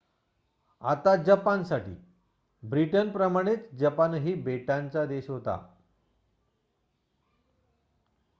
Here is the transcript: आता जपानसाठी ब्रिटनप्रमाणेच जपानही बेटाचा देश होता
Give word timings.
आता 0.81 1.15
जपानसाठी 1.15 1.93
ब्रिटनप्रमाणेच 2.63 3.69
जपानही 3.73 4.33
बेटाचा 4.33 5.05
देश 5.05 5.29
होता 5.29 5.57